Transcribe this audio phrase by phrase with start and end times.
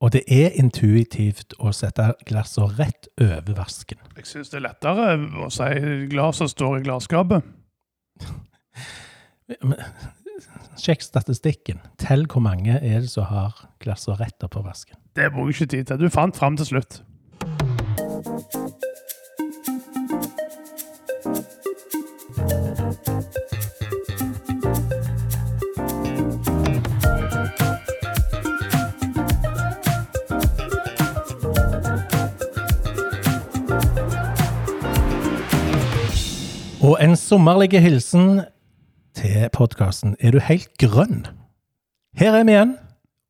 [0.00, 3.98] Og det er intuitivt å sette glasset rett over vasken.
[4.16, 5.10] Jeg syns det er lettere
[5.44, 5.68] å si
[6.12, 7.40] glasset står i glasskapet.
[10.80, 11.82] Sjekk statistikken.
[12.00, 13.52] Tell hvor mange er det som har
[13.84, 14.96] glasset rett oppå vasken.
[15.16, 16.00] Det bruker ikke tid til.
[16.00, 17.02] Du fant fram til slutt.
[36.90, 38.40] Og en sommerlig hilsen
[39.14, 41.20] til podkasten Er du helt grønn?
[42.18, 42.72] Her er vi igjen,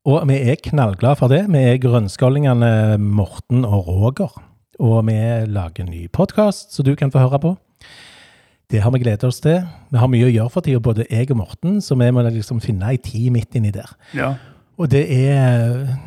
[0.09, 1.43] og vi er knallglade for det.
[1.53, 4.33] Vi er grønnskålingene Morten og Roger.
[4.81, 7.51] Og vi lager en ny podkast som du kan få høre på.
[8.73, 9.61] Det har vi gledet oss til.
[9.93, 12.65] Vi har mye å gjøre for tida, både jeg og Morten, så vi må liksom
[12.65, 13.93] finne ei tid midt inni der.
[14.17, 14.33] Ja.
[14.81, 15.99] Og det er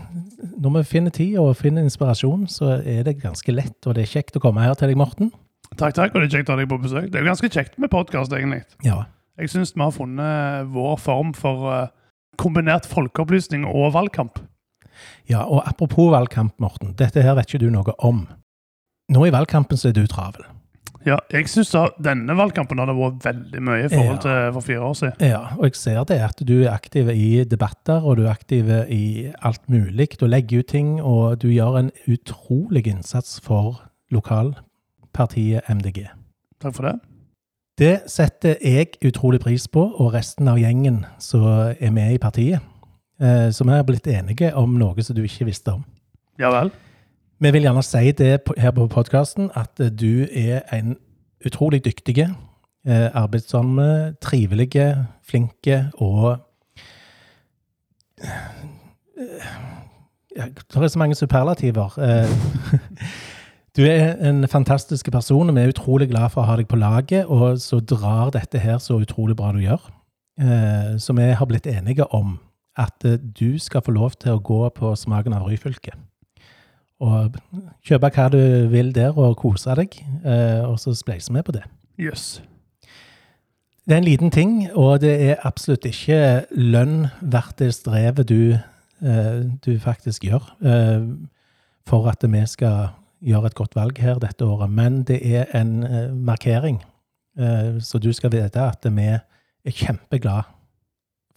[0.58, 4.14] Når vi finner tid og finner inspirasjon, så er det ganske lett, og det er
[4.18, 5.30] kjekt å komme her til deg, Morten.
[5.74, 7.10] Takk, takk, og det er kjekt å ha deg på besøk.
[7.10, 8.62] Det er jo ganske kjekt med podkast, egentlig.
[8.86, 9.04] Ja.
[9.40, 11.88] Jeg syns vi har funnet vår form for eh,
[12.38, 14.38] kombinert folkeopplysning og valgkamp.
[15.26, 16.94] Ja, og apropos valgkamp, Morten.
[16.98, 18.26] Dette her vet ikke du noe om.
[19.10, 20.46] Nå i valgkampen så er du travel.
[21.04, 24.22] Ja, jeg syns denne valgkampen hadde vært veldig mye i forhold Ja.
[24.24, 25.26] til for fire år siden.
[25.28, 28.70] Ja, og jeg ser det at du er aktiv i debatter, og du er aktiv
[28.88, 30.16] i alt mulig.
[30.20, 33.82] Du legger ut ting, og du gjør en utrolig innsats for
[35.14, 36.08] lokalpartiet MDG.
[36.60, 37.00] Takk for det.
[37.78, 41.42] Det setter jeg utrolig pris på, og resten av gjengen som
[41.80, 42.60] er med i partiet.
[43.18, 45.84] Så vi har blitt enige om noe som du ikke visste om.
[46.38, 46.70] Ja vel.
[47.40, 50.96] Vi vil gjerne si det her på podkasten, at eh, du er en
[51.44, 52.34] utrolig dyktige,
[52.86, 56.38] eh, arbeidsomme, trivelige, flinke og
[58.22, 58.28] eh,
[60.36, 61.94] Det er så mange superlativer.
[63.76, 66.78] Du er en fantastisk person, og vi er utrolig glad for å ha deg på
[66.78, 69.88] laget, og så drar dette her så utrolig bra du gjør.
[70.38, 72.38] Eh, Så vi har blitt enige om
[72.76, 75.90] at eh, du skal få lov til å gå på Smaken av Ryfylke.
[77.00, 77.34] Og
[77.82, 81.66] kjøpe hva du vil der og kose deg, eh, og så spleiser vi på det.
[81.98, 82.42] Jøss.
[83.86, 88.54] Det er en liten ting, og det er absolutt ikke lønn verdt det strevet du,
[89.66, 90.46] du faktisk gjør
[91.84, 92.94] for at vi skal
[93.24, 94.70] gjøre et godt valg her dette året.
[94.70, 96.80] Men det er en eh, markering,
[97.38, 99.24] eh, så du skal vite at vi er
[99.70, 100.50] kjempeglad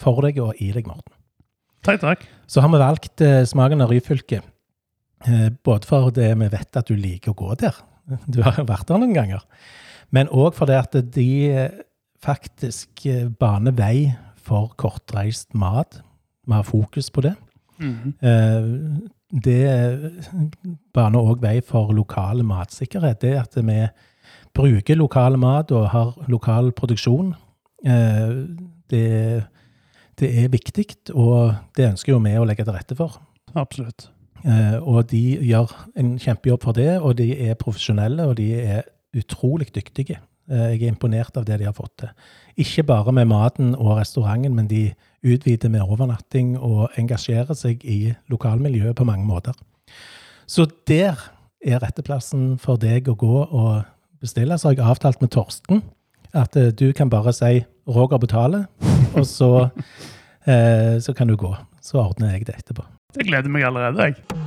[0.02, 1.14] for deg og i deg, Morten.
[1.88, 2.24] Takk, takk.
[2.50, 4.44] Så har vi valgt eh, Smaken av Ryfylke.
[5.66, 7.78] Både for det vi vet at du liker å gå der.
[8.32, 9.42] Du har jo vært der noen ganger.
[10.14, 11.32] Men òg fordi at de
[12.24, 13.02] faktisk
[13.42, 16.00] baner vei for kortreist mat.
[16.48, 17.34] Vi har fokus på det.
[17.82, 18.14] Mhm.
[18.22, 19.64] Eh, det
[20.96, 23.22] baner òg vei for lokal matsikkerhet.
[23.22, 23.80] Det at vi
[24.56, 27.34] bruker lokal mat og har lokal produksjon,
[27.86, 28.46] eh,
[28.90, 29.44] det,
[30.20, 33.20] det er viktig, og det ønsker jo vi å legge til rette for.
[33.56, 34.10] Absolutt.
[34.46, 38.88] Eh, og de gjør en kjempejobb for det, og de er profesjonelle, og de er
[39.18, 40.22] utrolig dyktige.
[40.50, 42.14] Eh, jeg er imponert av det de har fått til.
[42.64, 44.92] Ikke bare med maten og restauranten, men de
[45.26, 49.58] utvider med overnatting og engasjerer seg i lokalmiljøet på mange måter.
[50.48, 51.18] Så der
[51.66, 53.84] er retteplassen for deg å gå og
[54.22, 54.58] bestille.
[54.58, 55.84] Så har jeg avtalt med Torsten
[56.38, 58.68] at eh, du kan bare si 'Roger betaler',
[59.16, 59.70] og så,
[60.52, 61.56] eh, så kan du gå.
[61.82, 62.84] Så ordner jeg det etterpå.
[63.16, 64.47] Det gleder meg allerede, jeg.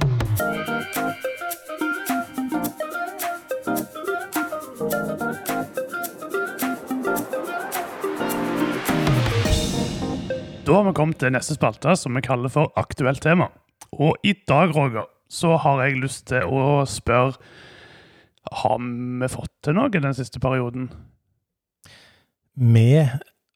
[10.70, 13.48] Da har vi kommet til neste spalte, som vi kaller for Aktuelt tema.
[13.90, 17.40] Og i dag, Roger, så har jeg lyst til å spørre
[18.54, 20.86] Har vi fått til noe den siste perioden?
[22.54, 23.02] Vi,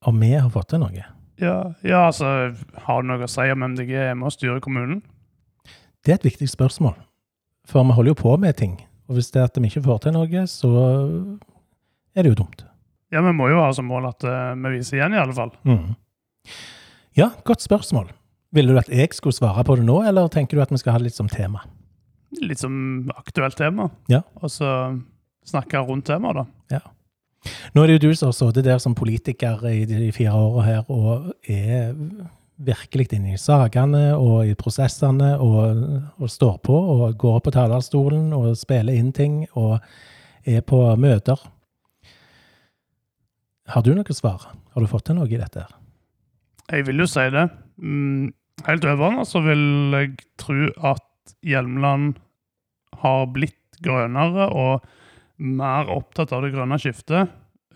[0.03, 1.07] om vi har fått til noe?
[1.39, 2.51] Ja, ja altså
[2.83, 5.05] Har du noe å si om MDG er med og styrer kommunen?
[6.03, 6.99] Det er et viktig spørsmål.
[7.71, 8.81] For vi holder jo på med ting.
[9.07, 10.77] Og hvis det er at vi ikke får til noe, så
[12.11, 12.67] er det jo dumt.
[13.15, 15.55] Ja, vi må jo ha som mål at eh, vi viser igjen, i alle fall.
[15.63, 16.01] Mhm.
[17.15, 18.09] Ja, godt spørsmål.
[18.55, 20.95] Ville du at jeg skulle svare på det nå, eller tenker du at vi skal
[20.95, 21.63] ha det litt som tema?
[22.43, 23.89] Litt som aktuelt tema.
[24.11, 24.25] Ja.
[24.43, 24.69] Og så
[25.47, 26.81] snakke rundt temaet, da.
[27.75, 30.65] Nå er det jo du som har sittet der som politiker i de fire åra
[30.65, 31.93] her og er
[32.65, 35.85] virkelig inne i sakene og i prosessene og,
[36.23, 39.77] og står på og går på talerstolen og spiller inn ting og
[40.47, 41.41] er på møter.
[43.69, 44.51] Har du noe svar?
[44.75, 45.67] Har du fått til noe i dette?
[45.67, 45.84] her?
[46.73, 47.49] Jeg vil jo si det.
[47.83, 48.33] Mm,
[48.67, 52.15] helt overordnet så vil jeg tro at Hjelmeland
[53.03, 54.85] har blitt grønnere og
[55.45, 57.27] mer opptatt av det grønne skiftet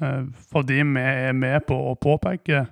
[0.01, 2.67] eh, fordi vi er med på å påpeke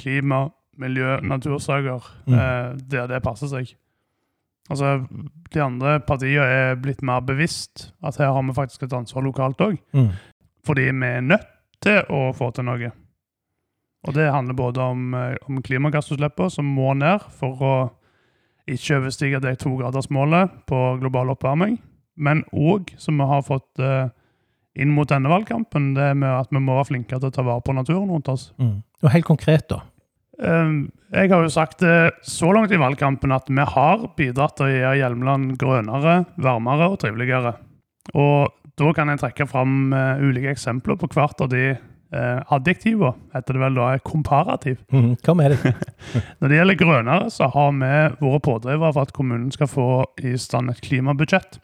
[0.00, 0.48] klima,
[0.80, 2.34] miljø, natursaker Mm.
[2.34, 3.74] eh, der det passer seg.
[4.70, 5.06] Altså,
[5.52, 9.58] De andre partiene er blitt mer bevisst at her har vi faktisk et ansvar lokalt
[9.60, 9.78] òg.
[9.94, 10.10] Mm.
[10.66, 11.46] Fordi vi er nødt
[11.82, 12.92] til å få til noe.
[14.08, 17.74] Og det handler både om, eh, om klimagassutslippene, som må ned for å
[18.70, 21.78] ikke overstige det togradersmålet på global oppvarming,
[22.16, 24.08] men òg, som vi har fått eh,
[24.80, 27.64] inn mot denne valgkampen, det med at vi må være flinkere til å ta vare
[27.66, 28.52] på naturen rundt oss.
[28.60, 28.82] Mm.
[29.02, 29.82] Og helt konkret, da.
[30.40, 31.82] Um, jeg har jo sagt
[32.24, 37.00] så langt i valgkampen at vi har bidratt til å gjøre Hjelmeland grønnere, varmere og
[37.02, 37.58] triveligere.
[38.14, 38.48] Og
[38.80, 41.74] da kan jeg trekke fram eh, ulike eksempler på hvert av de
[42.14, 44.78] uh, adjektivene, heter det vel da, er komparativ.
[44.92, 45.16] Mm.
[45.24, 45.72] Hva med det?
[46.40, 47.90] Når det gjelder grønnere, så har vi
[48.20, 49.88] vært pådrivere for at kommunen skal få
[50.22, 51.60] i stand et klimabudsjett.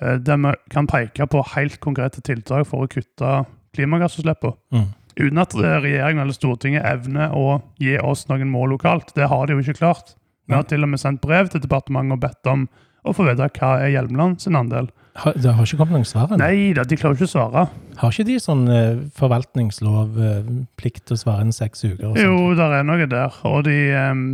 [0.00, 3.44] eh, Der vi kan peke på helt konkrete tiltak for å kutte
[3.74, 4.56] klimagassutslippene.
[4.72, 4.88] Mm.
[5.14, 9.14] Uten at eh, regjeringen eller Stortinget evner å gi oss noen mål lokalt.
[9.14, 10.14] Det har de jo ikke klart.
[10.48, 12.66] Vi har til og med sendt brev til departementet og bedt om
[13.04, 14.88] å få vite hva er Hjelmeland sin andel.
[15.14, 16.32] Har, det har ikke kommet noen svar?
[16.40, 17.68] Nei da, de klarer ikke å svare.
[18.00, 20.48] Har ikke de sånn eh, forvaltningslov, eh,
[20.80, 22.08] plikt til å svare innen seks uker?
[22.10, 22.18] og?
[22.18, 23.36] Jo, der er noe der.
[23.46, 24.26] Og de ehm,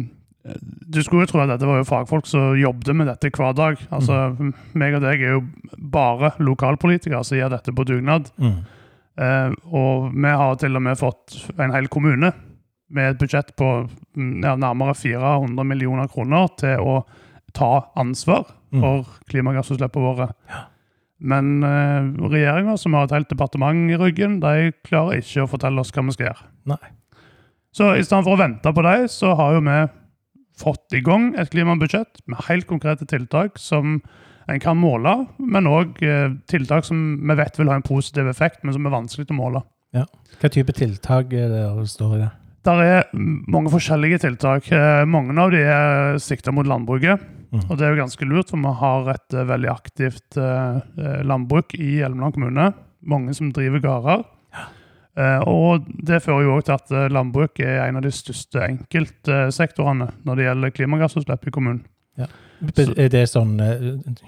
[0.88, 3.82] Du skulle jo tro at dette var jo fagfolk som jobbet med dette hver dag.
[3.92, 4.30] Altså,
[4.72, 5.42] meg og deg er jo
[5.76, 8.30] bare lokalpolitikere som gjør dette på dugnad.
[8.40, 8.62] Mm.
[9.20, 12.32] Eh, og vi har til og med fått en hel kommune
[12.90, 13.68] med et budsjett på
[14.16, 16.96] mm, ja, nærmere 400 millioner kroner til å
[17.52, 18.82] ta ansvar Mm.
[18.84, 20.28] for klimagassutslippene våre.
[21.20, 25.82] Men uh, regjeringa, som har et helt departement i ryggen, de klarer ikke å fortelle
[25.82, 26.46] oss hva vi skal gjøre.
[26.70, 26.80] Nei.
[27.76, 29.76] Så i stedet for å vente på dem, så har jo vi
[30.60, 34.00] fått i gang et klimabudsjett med helt konkrete tiltak som
[34.50, 36.00] en kan måle, men òg
[36.50, 39.62] tiltak som vi vet vil ha en positiv effekt, men som er vanskelig å måle.
[39.94, 42.30] Hva type tiltak er det det står i det?
[42.68, 44.68] Der er mange forskjellige tiltak.
[44.72, 47.22] Eh, Mange av de er sikta mot landbruket.
[47.50, 47.64] Mm.
[47.66, 51.74] Og det er jo ganske lurt, for vi har et uh, veldig aktivt eh, landbruk
[51.74, 52.68] i Hjelmeland kommune.
[53.02, 54.26] Mange som driver gårder.
[55.18, 60.12] Uh, og det fører jo òg til at landbruk er en av de største enkeltsektorene
[60.22, 61.82] når det gjelder klimagassutslipp i kommunen.
[62.60, 63.56] Be- Er det sånn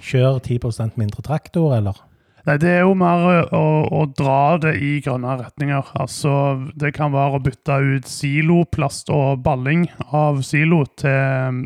[0.01, 2.01] kjør 10% mindre traktor, eller?
[2.47, 5.93] Nei, Det er jo mer å, å dra det i grønne retninger.
[6.01, 6.33] Altså,
[6.75, 11.63] Det kan være å bytte ut siloplast og balling av silo til,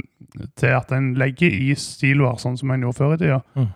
[0.56, 3.40] til at en legger i siloer, sånn som en gjorde før i tida.
[3.56, 3.68] Mm.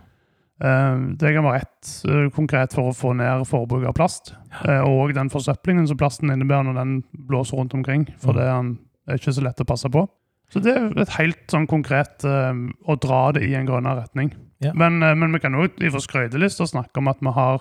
[0.61, 4.35] Eh, Det kan være ett ø, konkret for å få ned forbruket av plast.
[4.69, 8.07] Eh, Og den forsøplingen som plasten innebærer når den blåser rundt omkring.
[8.19, 8.37] For Mm.
[8.37, 10.07] det er- ikke så lett å passe på.
[10.51, 14.33] Så det er et helt sånn konkret å dra det i en grønnere retning.
[14.61, 14.73] Ja.
[14.75, 17.61] Men, eh, men vi kan òg fra skrytelista snakke om at vi har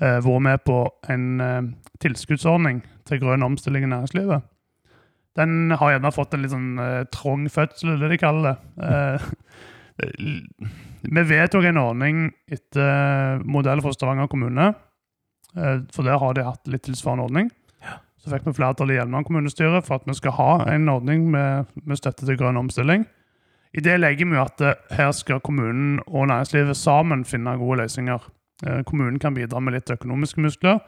[0.00, 1.62] eh, vært med på en eh,
[2.00, 4.42] tilskuddsordning til grønn omstilling i næringslivet.
[5.36, 8.56] Den har gjerne fått en litt sånn uh, trang fødsel, det de kaller det.
[8.80, 9.30] Uh,
[11.06, 14.74] vi vedtok en ordning etter modell fra Stavanger kommune,
[15.56, 17.46] Uh, for der har de hatt litt tilsvarende ordning.
[18.20, 21.70] Så fikk vi flertall i Hjelmeland kommunestyre for at vi skal ha en ordning med,
[21.86, 23.06] med støtte til grønn omstilling.
[23.76, 24.64] I det legger vi at
[24.98, 28.28] her skal kommunen og næringslivet sammen finne gode løsninger.
[28.88, 30.80] Kommunen kan bidra med litt økonomiske muskler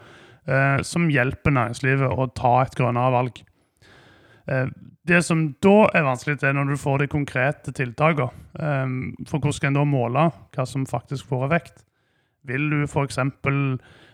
[0.88, 3.42] som hjelper næringslivet å ta et grønnere valg.
[4.48, 4.66] Eh,
[5.08, 8.28] Det som da er vanskelig, er når du får de konkrete tiltakene.
[8.58, 8.86] Eh,
[9.28, 11.84] For hvordan skal en da måle hva som faktisk får effekt?
[12.44, 13.18] Vil du f.eks.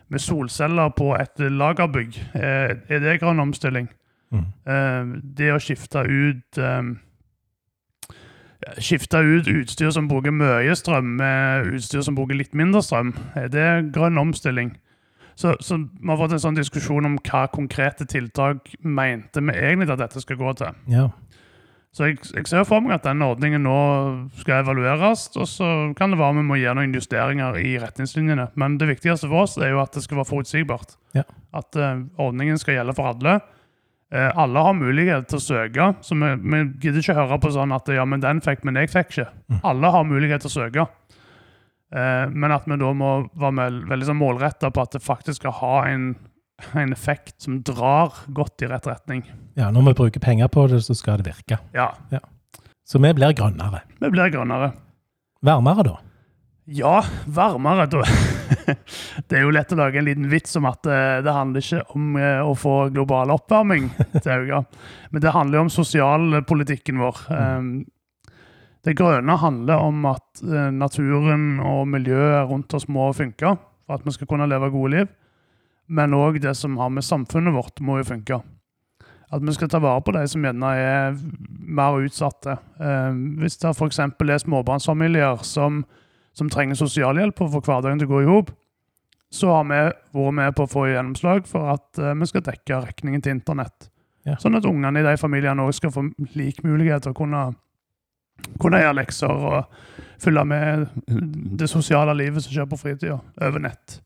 [0.07, 3.87] med solceller på et lagerbygg, eh, er det grønn omstilling?
[4.31, 4.45] Mm.
[4.67, 6.95] Eh, Det å skifte ut eh,
[8.81, 13.11] Skifte ut utstyr som bruker mye strøm, med utstyr som bruker litt mindre strøm.
[13.37, 14.71] Er det grønn omstilling?
[15.35, 19.91] Så, så vi har fått en sånn diskusjon om hva konkrete tiltak mente vi egentlig
[19.91, 20.77] at dette skal gå til.
[20.91, 21.09] Ja.
[21.95, 23.75] Så jeg, jeg ser for meg at denne ordningen nå
[24.41, 28.49] skal evalueres, og så kan det være vi må gjøre noen justeringer i retningslinjene.
[28.59, 30.97] Men det viktigste for oss er jo at det skal være forutsigbart.
[31.15, 31.23] Ja.
[31.55, 33.37] At uh, ordningen skal gjelde for alle.
[34.13, 37.73] Eh, alle har mulighet til å søke, så vi, vi gidder ikke høre på sånn
[37.73, 39.25] at ja, men den fikk, men jeg fikk ikke.
[39.49, 39.57] Mm.
[39.71, 40.85] Alle har mulighet til å søke.
[41.93, 45.53] Eh, men at vi da må være veldig sånn målretta på at det faktisk skal
[45.59, 46.07] ha en,
[46.73, 49.25] en effekt som drar godt i rett retning.
[49.55, 51.59] ja, når vi bruker penger på det, så skal det virke.
[51.75, 51.91] Ja,
[52.85, 53.81] Så vi blir grønnere.
[53.99, 54.73] vi blir grønnere.
[55.45, 55.95] Varmere, da.
[56.65, 57.85] Ja, varmere.
[57.85, 58.01] Da.
[59.29, 61.83] Det er jo lett å lage en liten vits om at det det handler ikke
[61.93, 63.91] om eh, å få global oppvarming
[64.23, 64.63] til øye,
[65.11, 67.21] men det handler jo om sosialpolitikken vår.
[67.29, 67.69] Um,
[68.85, 74.05] Det grønne handler om at eh, naturen og miljøet rundt oss må funke for at
[74.05, 75.07] vi skal kunne leve gode liv.
[75.87, 78.39] Men òg det som har med samfunnet vårt, må jo funke.
[79.33, 81.17] At vi skal ta vare på de som gjerne er
[81.49, 82.57] mer utsatte.
[82.77, 83.99] Eh, hvis det f.eks.
[84.05, 85.83] er småbarnsfamilier som,
[86.33, 88.53] som trenger sosialhjelp for å få hverdagen til å gå i hop,
[89.33, 89.81] så har vi
[90.15, 93.89] vært med på å få gjennomslag for at eh, vi skal dekke regningen til internett.
[94.25, 94.37] Ja.
[94.41, 97.41] Sånn at ungene i de familiene òg skal få lik mulighet til å kunne,
[98.61, 99.65] kunne gjøre lekser og
[100.21, 100.87] følge med
[101.59, 103.99] det sosiale livet som skjer på fritida, over nett.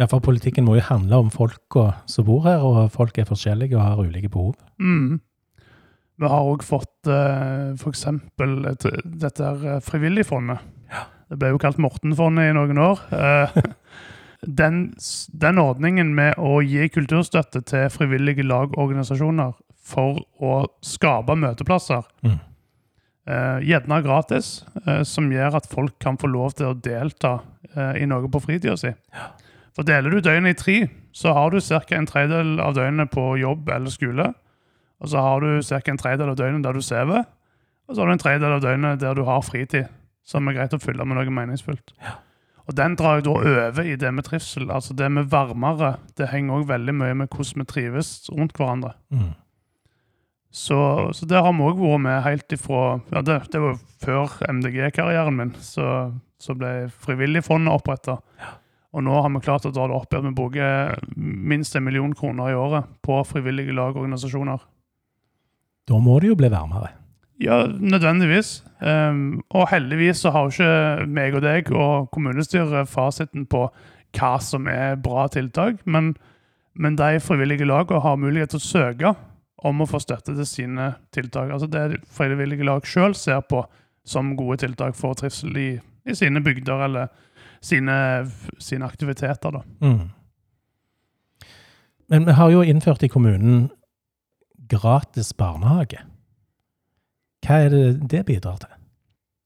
[0.00, 3.76] Ja, for politikken må jo handle om folka som bor her, og folk er forskjellige
[3.76, 4.54] og har ulike behov.
[4.80, 5.18] Mm.
[6.20, 8.06] Vi har òg fått eh, f.eks.
[9.20, 10.64] dette her Frivilligfondet.
[10.92, 11.04] Ja.
[11.30, 13.02] Det ble jo kalt Mortenfondet i noen år.
[13.12, 13.60] Eh,
[14.60, 14.82] den,
[15.44, 19.52] den ordningen med å gi kulturstøtte til frivillige lag og organisasjoner
[19.90, 22.38] for å skape møteplasser, Mm.
[23.28, 27.38] Eh, gjerne gratis, eh, som gjør at folk kan få lov til å delta
[27.74, 28.92] eh, i noe på fritida si.
[29.76, 30.78] For deler du døgnet i tre,
[31.12, 31.82] så har du ca.
[31.96, 34.32] en tredjedel av døgnet på jobb eller skole.
[35.00, 35.80] Og så har du ca.
[35.80, 37.24] en tredjedel av døgnet der du sover.
[37.88, 39.88] Og så har du en tredjedel av døgnet der du har fritid,
[40.26, 41.94] som er greit å fylle med noe meningsfullt.
[42.70, 44.68] Og den drar jeg da over i det med trivsel.
[44.70, 45.96] Altså det med varmere.
[46.14, 48.92] Det henger òg veldig mye med hvordan vi trives rundt hverandre.
[49.10, 49.32] Mm.
[50.50, 52.80] Så, så det har vi òg vært med helt ifra
[53.12, 56.10] ja, det, det var før MDG-karrieren min, så,
[56.42, 58.18] så ble Frivilligfondet oppretta.
[58.90, 60.10] Og nå har vi klart å dra det opp.
[60.10, 64.64] at Vi bruker minst en million kroner i året på frivillige lag og organisasjoner.
[65.86, 66.96] Da må det jo bli varmere.
[67.40, 68.64] Ja, nødvendigvis.
[68.82, 73.68] Um, og heldigvis så har ikke meg og deg og kommunestyret fasiten på
[74.18, 76.16] hva som er bra tiltak, men,
[76.74, 79.12] men de frivillige lagene har mulighet til å søke
[79.66, 81.50] om å få støtte til sine tiltak.
[81.52, 83.64] Altså det frivillige lag sjøl ser på
[84.06, 85.68] som gode tiltak for trivsel i,
[86.08, 87.10] i sine bygder eller
[87.60, 87.96] sine,
[88.58, 89.60] sine aktiviteter.
[89.84, 90.08] Mm.
[92.10, 93.68] Men vi har jo innført i kommunen
[94.70, 96.00] gratis barnehage.
[97.46, 98.72] Hva er det det bidrar til?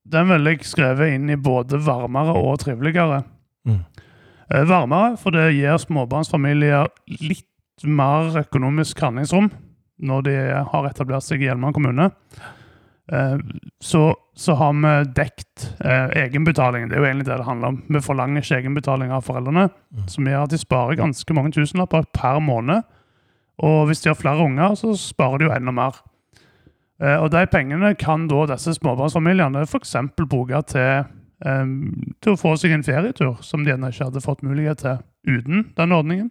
[0.04, 3.22] Den vil jeg skrevet inn i både varmere og triveligere.
[3.64, 3.82] Mm.
[4.52, 6.90] Eh, Varmere, for det gir småbarnsfamilier
[7.24, 9.48] litt mer økonomisk handlingsrom
[10.02, 10.34] når de
[10.72, 12.10] har etablert seg i Hjelmeland kommune.
[13.12, 13.38] Eh,
[13.80, 16.88] Så, så har vi dekt eh, egenbetaling.
[16.88, 17.82] Det er jo egentlig det det handler om.
[17.88, 20.08] Vi forlanger ikke egenbetaling av foreldrene, Mm.
[20.08, 22.82] som gjør at de sparer ganske mange tusenlapper per måned.
[23.58, 26.00] Og hvis de har flere unger, så sparer de jo enda mer.
[27.00, 29.94] Eh, Og de pengene kan da disse småbarnsfamiliene f.eks.
[30.16, 31.04] bruke til,
[32.22, 34.98] til å få seg en ferietur, som de ennå ikke hadde fått mulighet til
[35.28, 36.30] uten den ordningen.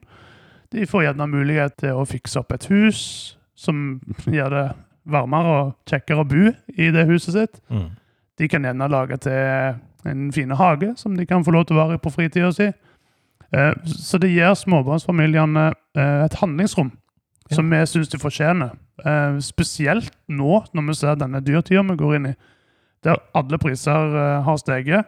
[0.72, 4.65] De får gjerne mulighet til å fikse opp et hus som gjør det
[5.05, 6.45] varmere og kjekkere å bo
[6.79, 7.60] i det huset sitt.
[7.69, 7.89] Mm.
[8.39, 9.79] De kan gjerne lage til
[10.10, 12.69] en fin hage som de kan få lov til å være i på fritida si.
[13.53, 16.91] Eh, Så det gir småbarnsfamiliene eh, et handlingsrom
[17.51, 17.55] Ja.
[17.57, 18.72] som vi syns de fortjener.
[19.05, 22.36] Eh, Spesielt nå når vi ser denne dyrtida vi går inn i,
[23.03, 25.05] der alle priser eh, har steget.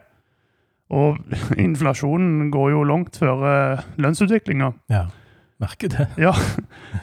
[0.92, 1.18] Og
[1.58, 4.74] inflasjonen går jo langt før lønnsutviklinga.
[4.92, 5.08] Ja,
[5.62, 6.08] merker det.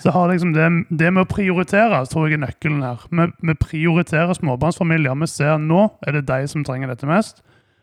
[0.02, 3.04] Så har liksom det, det med å prioritere tror jeg er nøkkelen her.
[3.08, 5.16] Vi, vi prioriterer småbarnsfamilier.
[5.22, 7.42] Vi ser nå er det de som trenger dette mest.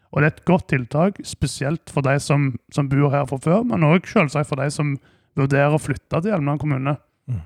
[0.09, 3.61] Og det er et godt tiltak, spesielt for de som, som bor her fra før,
[3.69, 4.95] men òg selvsagt for de som
[5.38, 6.95] vurderer å flytte til Hjelmeland kommune.
[7.29, 7.43] Mm.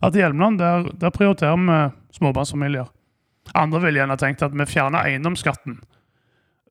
[0.00, 1.80] At i Hjelmeland der, der prioriterer vi
[2.16, 2.88] småbarnsfamilier.
[3.56, 5.78] Andre ville gjerne tenkt at vi fjerner eiendomsskatten.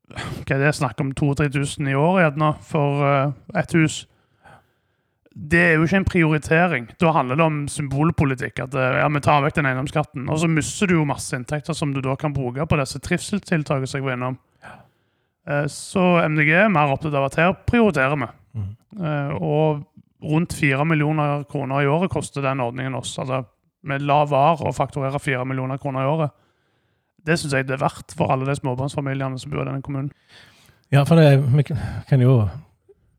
[0.07, 4.05] Hva er det snakk om 2000-3000 i året for uh, et hus?
[5.37, 6.87] Det er jo ikke en prioritering.
[6.97, 8.63] Da handler det om symbolpolitikk.
[8.63, 10.25] At eh, ja, vi tar vekk den eiendomsskatten.
[10.33, 13.89] Og så mister du jo masse inntekter som du da kan bruke på disse trivselstiltakene
[13.89, 14.39] som jeg var innom.
[15.47, 18.31] Eh, Så MDG er mer opptatt av at her prioriterer vi.
[18.57, 18.73] Mm.
[19.45, 19.85] Og
[20.25, 23.13] rundt 4 millioner kroner i året koster den ordningen oss.
[23.21, 23.43] Altså
[23.87, 26.33] med lav være og fakturere 4 millioner kroner i året.
[27.27, 30.09] Det syns jeg det er verdt for alle de småbarnsfamiliene som bor i denne kommunen.
[30.91, 32.47] Ja, for det, vi kan jo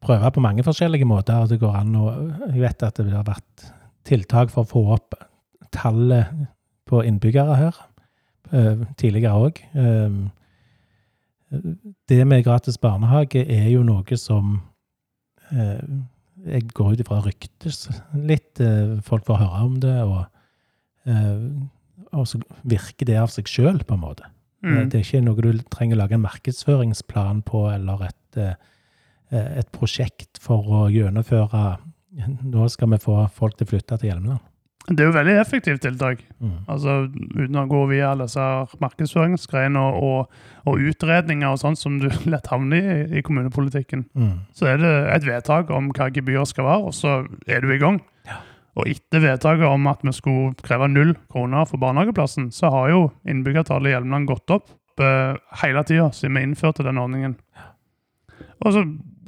[0.04, 1.34] prøve på mange forskjellige måter.
[1.42, 2.06] og det går an å,
[2.52, 3.68] Jeg vet at det har vært
[4.04, 5.14] tiltak for å få opp
[5.72, 6.26] tallet
[6.88, 7.80] på innbyggere her
[8.52, 9.60] eh, tidligere òg.
[12.08, 14.60] Det med gratis barnehage er jo noe som
[15.52, 15.80] eh,
[16.46, 18.60] jeg går ut ifra ryktes litt.
[18.60, 20.26] eh, Folk får høre om det, og,
[21.08, 21.46] eh,
[22.12, 24.28] og så virker det av seg sjøl, på en måte.
[24.64, 24.88] Mm.
[24.90, 28.54] Det er ikke noe du trenger å lage en markedsføringsplan på, eller et, eh,
[29.30, 31.76] et prosjekt for å gjennomføre
[32.18, 34.40] Nå skal vi få folk til å flytte til Hjelmeland.
[34.88, 36.22] Det er jo veldig effektivt tiltak.
[36.40, 36.54] Mm.
[36.72, 36.94] Altså
[37.36, 38.42] Uten å gå via disse
[38.80, 40.38] markedsføringsgreiene og, og,
[40.72, 44.32] og utredninger og sånt som du lett havner i i kommunepolitikken, Mm.
[44.56, 47.78] så er det et vedtak om hva gebyret skal være, og så er du i
[47.78, 48.00] gang.
[48.78, 53.04] Og etter vedtaket om at vi skulle kreve null kroner for barnehageplassen, så har jo
[53.28, 54.68] innbyggertallet i Hjelmeland gått opp
[55.02, 57.36] eh, hele tida siden vi innførte den ordningen.
[58.64, 58.82] Og så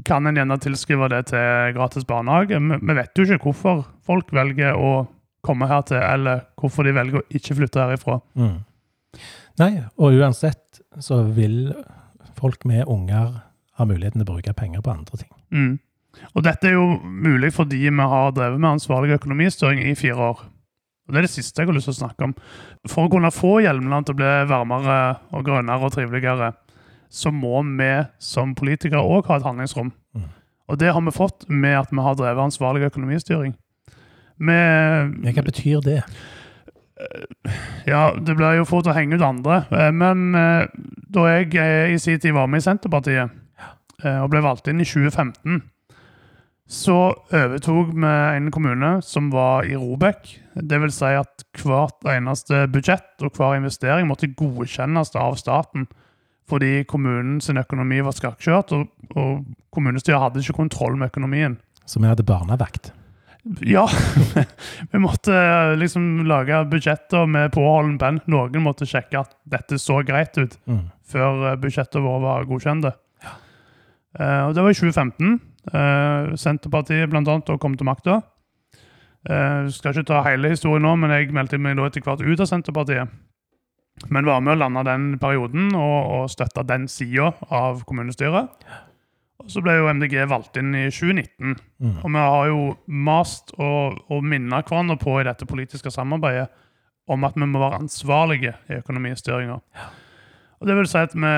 [0.07, 2.59] kan en gjerne tilskrive det til gratis barnehage.
[2.61, 5.07] Vi vet jo ikke hvorfor folk velger å
[5.47, 8.19] komme her til, eller hvorfor de velger å ikke flytte herifra.
[8.37, 8.59] Mm.
[9.61, 11.73] Nei, og uansett så vil
[12.41, 13.41] folk med unger
[13.81, 15.33] ha muligheten til å bruke penger på andre ting.
[15.53, 15.75] Mm.
[16.35, 20.43] Og dette er jo mulig fordi vi har drevet med ansvarlig økonomistyring i fire år.
[21.09, 22.35] Og Det er det siste jeg har lyst til å snakke om.
[22.89, 24.99] For å kunne få Hjelmeland til å bli varmere
[25.35, 26.53] og grønnere og triveligere,
[27.11, 27.91] så må vi
[28.23, 29.91] som politikere òg ha et handlingsrom.
[30.15, 30.29] Mm.
[30.71, 33.57] Og det har vi fått med at vi har drevet ansvarlig økonomistyring.
[34.39, 36.03] Men hva betyr det?
[37.89, 39.63] ja, det blir jo fort å henge ut andre.
[39.73, 40.71] Eh, Men eh,
[41.11, 43.37] da jeg eh, i sin tid var med i Senterpartiet
[44.01, 45.59] og ble valgt inn i 2015,
[46.65, 46.95] så
[47.37, 50.31] overtok vi en kommune som var i Robek.
[50.57, 55.85] Det vil si at hvert eneste budsjett og hver investering måtte godkjennes av staten.
[56.51, 61.59] Fordi kommunens økonomi var skakkjørt, og, og kommunestyret hadde ikke kontroll med økonomien.
[61.87, 62.91] Så vi hadde barnevakt.
[63.65, 63.87] Ja,
[64.93, 68.19] vi måtte eh, liksom lage budsjetter med påholden penn.
[68.29, 70.83] Noen måtte sjekke at dette så greit ut Mm.
[71.09, 72.91] før eh, budsjettet vårt var godkjent.
[73.25, 73.33] Ja.
[74.19, 75.39] Uh, og det var i 2015.
[75.71, 78.21] Uh, Senterpartiet blant annet og kom til makta.
[79.25, 82.41] Uh, skal ikke ta hele historien nå, men jeg meldte meg da etter hvert ut
[82.43, 83.13] av Senterpartiet.
[84.09, 88.65] Men var med å lande den perioden og, og støtta den sida av kommunestyret.
[89.41, 91.57] Og så ble jo MDG valgt inn i 2019.
[91.81, 91.95] Mm.
[92.01, 92.65] Og vi har jo
[93.09, 96.49] mast og, og minna hverandre på i dette politiske samarbeidet
[97.11, 99.59] om at vi må være ansvarlige i økonomistyringa.
[100.61, 101.35] Og det vil si at vi,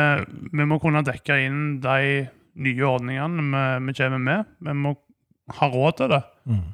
[0.51, 2.27] vi må kunne dekke inn de
[2.63, 4.51] nye ordningene vi, vi kommer med.
[4.61, 4.97] Vi må
[5.59, 6.23] ha råd til det.
[6.51, 6.65] Mm.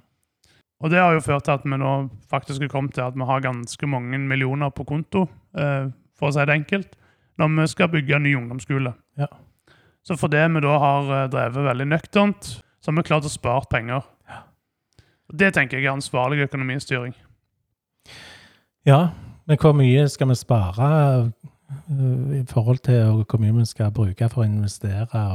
[0.78, 1.92] Og det har jo ført til at vi nå
[2.30, 5.26] faktisk har kommet til at vi har ganske mange millioner på konto,
[5.58, 6.94] eh, for å si det enkelt,
[7.38, 8.92] når vi skal bygge en ny ungdomsskole.
[9.18, 9.26] Ja.
[10.06, 13.66] Så fordi vi da har eh, drevet veldig nøkternt, så har vi klart å spare
[13.70, 14.06] penger.
[15.28, 17.12] Og Det tenker jeg er ansvarlig økonomistyring.
[18.86, 19.10] Ja,
[19.44, 20.88] men hvor mye skal vi spare
[21.20, 25.26] øh, i forhold til hvor mye vi skal bruke for å investere?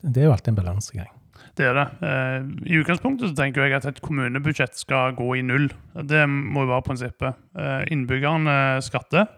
[0.00, 1.12] Det er jo alltid en balansegang.
[1.54, 1.86] Det er det.
[2.02, 5.68] Eh, I utgangspunktet så tenker jeg at et kommunebudsjett skal gå i null.
[5.94, 7.36] Det må jo være prinsippet.
[7.58, 9.28] Eh, innbyggerne skatter.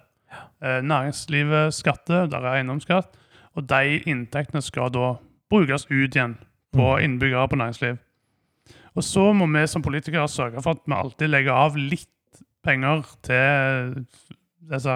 [0.62, 2.26] Eh, næringslivet skatter.
[2.32, 3.12] Der er eiendomsskatt.
[3.56, 5.14] Og de inntektene skal da
[5.52, 6.38] brukes ut igjen
[6.72, 7.04] på Mm.
[7.04, 7.98] innbyggere på næringsliv.
[8.96, 12.08] Og så må vi som politikere sørge for at vi alltid legger av litt
[12.64, 14.06] penger til
[14.66, 14.88] disse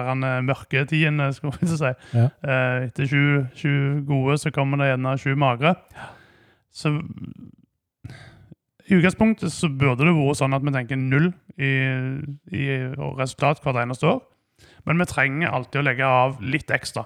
[0.43, 1.91] mørketidene, skal vi si.
[2.13, 2.25] Ja.
[2.43, 5.75] Eh, etter sju, sju gode, så kommer det gjerne sju magre.
[6.71, 6.95] Så
[8.91, 11.71] i utgangspunktet så burde det vært sånn at vi tenker null i,
[12.51, 12.65] i
[13.19, 14.19] resultat hvert eneste år.
[14.87, 17.05] Men vi trenger alltid å legge av litt ekstra.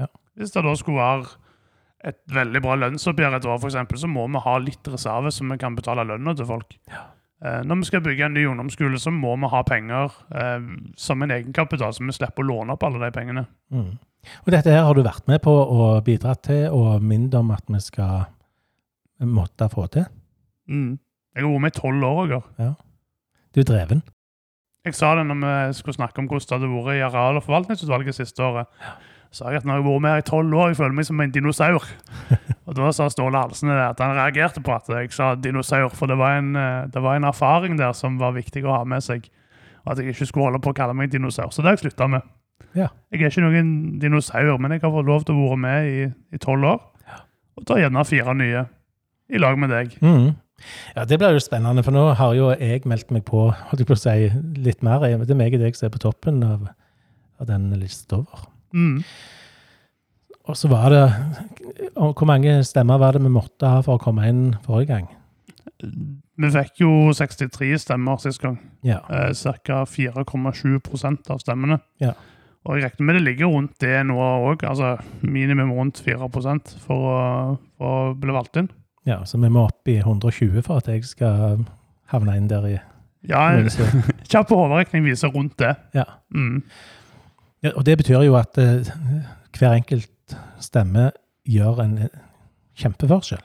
[0.00, 0.08] Ja.
[0.36, 1.34] Hvis det da skulle være
[2.06, 5.58] et veldig bra lønnsoppgjør et år, eksempel, så må vi ha litt reserve så vi
[5.60, 6.76] kan betale lønna til folk.
[6.92, 7.06] Ja.
[7.66, 11.34] når vi skal bygge en ny ungdomsskole, så må vi ha penger eh, som en
[11.34, 13.44] egenkapital, så vi slipper å låne opp alle de pengene.
[13.74, 13.90] Mm.
[14.44, 17.66] Og dette her har du vært med på å bidra til, og minnet om at
[17.68, 18.24] vi skal
[19.24, 20.04] måtte få til.
[20.68, 20.98] Mm.
[21.36, 22.16] Jeg har vært med i tolv år.
[22.26, 22.74] Roger.
[23.54, 24.02] Du er dreven.
[24.86, 27.42] Jeg sa det når vi skulle snakke om hvordan det hadde vært i areal- og
[27.42, 28.66] forvaltningsutvalget siste året.
[29.32, 30.94] Så sa jeg at når jeg har vært med her i tolv år, jeg føler
[30.94, 31.82] meg som en dinosaur.
[32.66, 36.16] og da sa Ståle Halsen at han reagerte på at jeg sa dinosaur, for det
[36.20, 39.26] var, en, eh, det var en erfaring der som var viktig å ha med seg.
[39.84, 41.50] Og at jeg ikke skulle holde på å kalle meg dinosaur.
[41.50, 42.22] Så det har jeg slutta med.
[42.76, 42.88] Ja.
[43.10, 46.38] Jeg er ikke noen dinosaur, men jeg har fått lov til å være med i-
[46.38, 46.80] tolv år.
[47.58, 48.66] Og tar gjerne fire nye
[49.32, 49.96] i lag med deg.
[50.02, 50.34] Mm.
[50.96, 53.88] Ja, Det blir jo spennende, for nå har jo jeg meldt meg på holdt jeg
[53.88, 54.30] på å si,
[54.62, 55.02] litt mer.
[55.24, 56.68] Det er meg og deg som er på toppen av,
[57.40, 58.46] av den lista over.
[58.72, 59.02] Mm.
[60.46, 61.04] Og så var det
[61.94, 65.06] Hvor mange stemmer var det vi måtte ha for å komme inn forrige gang?
[66.36, 68.58] Vi fikk jo 63 stemmer sist gang.
[68.86, 69.00] Ja.
[69.10, 69.32] Eh,
[69.64, 69.82] Ca.
[69.88, 71.80] 4,7 prosent av stemmene.
[72.00, 72.14] Ja.
[72.66, 76.28] Og jeg regner med det ligger rundt det nå òg, altså minimum rundt 4
[76.82, 77.18] for å,
[77.78, 78.70] for å bli valgt inn.
[79.06, 81.64] Ja, Så vi må opp i 120 for at jeg skal
[82.12, 82.76] havne inn der i
[83.26, 83.48] Ja,
[84.30, 85.74] kjapp overrekning viser rundt det.
[85.94, 86.04] ja.
[86.34, 86.62] Mm.
[87.62, 87.72] ja.
[87.74, 88.86] Og det betyr jo at uh,
[89.56, 91.10] hver enkelt stemme
[91.46, 91.96] gjør en
[92.76, 93.42] kjempeforskjell.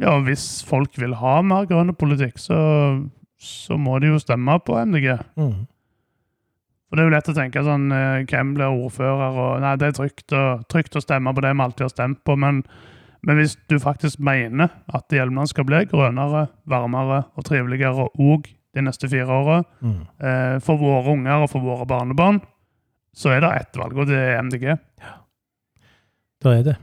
[0.00, 2.58] Ja, og hvis folk vil ha mer grønn politikk, så
[3.36, 5.10] så må de jo stemme på MDG.
[5.36, 5.66] Mm.
[6.86, 9.40] For det er jo lett å tenke sånn eh, Hvem blir ordfører?
[9.42, 12.20] og Nei, det er trygt å, trygt å stemme på det vi alltid har stemt
[12.24, 12.62] på, men,
[13.22, 18.82] men hvis du faktisk mener at Hjelmeland skal bli grønnere, varmere og triveligere òg de
[18.84, 20.00] neste fire åra, Mm.
[20.20, 22.40] eh, for våre unger og for våre barnebarn,
[23.14, 24.64] så er det ett valg, og det er MDG.
[25.00, 25.14] Ja.
[26.42, 26.76] Da er det.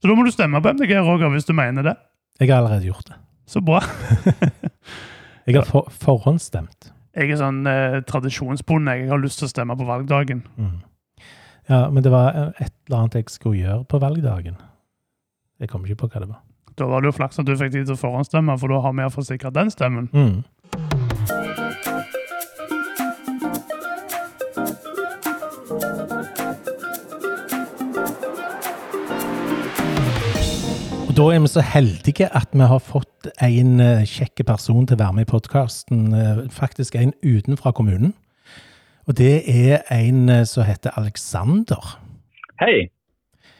[0.00, 1.96] Så da må du stemme på MDG, Roger, hvis du mener det.
[2.40, 3.16] Jeg har allerede gjort det.
[3.46, 3.80] Så bra.
[5.48, 6.90] Jeg har for, forhåndsstemt.
[7.16, 8.92] Jeg er sånn eh, tradisjonsbonde.
[9.00, 10.42] Jeg har lyst til å stemme på valgdagen.
[10.60, 10.74] Mm.
[11.68, 14.58] Ja, men det var eh, et eller annet jeg skulle gjøre på valgdagen.
[15.58, 16.42] Jeg kom ikke på hva det var.
[16.78, 18.92] Da var det jo flaks at du fikk tid til å forhåndsstemme, for da har
[18.94, 20.06] vi iallfall sikra den stemmen.
[20.14, 20.44] Mm.
[31.18, 35.00] Da er vi så heldige at vi har fått en eh, kjekk person til å
[35.00, 36.14] være med i podkasten.
[36.54, 38.14] Faktisk en utenfra kommunen.
[39.10, 41.98] Og det er en eh, som heter Alexander.
[42.62, 42.86] Hei.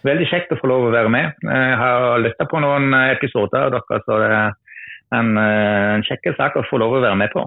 [0.07, 1.33] Veldig kjekt å få lov å være med.
[1.43, 4.53] Jeg har lytta på noen episoder av dere, så det er
[5.19, 7.45] en, eh, en kjekk sak å få lov å være med på.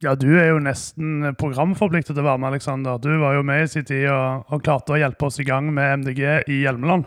[0.00, 2.96] Ja, du er jo nesten programforpliktet til å være med, Aleksander.
[3.04, 5.68] Du var jo med i sin tid og, og klarte å hjelpe oss i gang
[5.76, 7.04] med MDG i Hjelmeland.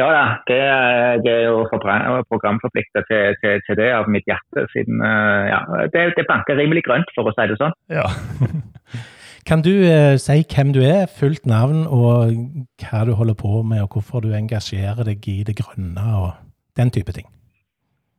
[0.00, 0.24] Ja, ja.
[0.48, 5.60] Det, er- er jo programforpliktet til, til, til det av mitt hjerte, siden eh, ja,
[5.92, 7.76] det, det banker rimelig grønt, for å si det sånn.
[7.92, 8.08] Ja.
[9.48, 12.30] Kan du eh, si hvem du er, fullt navn, og
[12.78, 16.30] hva du holder på med, og hvorfor du engasjerer deg i det grønne og
[16.78, 17.26] den type ting?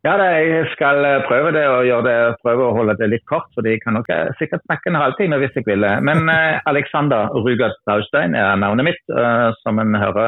[0.04, 3.48] Ja, det, jeg skal eh, prøve det og det, prøve å holde det litt kort,
[3.56, 5.92] for de kan nok eh, sikkert snakke en halvtime hvis jeg ville.
[6.04, 9.04] Men eh, Alexander Rugard Daustein er navnet mitt.
[9.08, 10.28] Eh, som en hører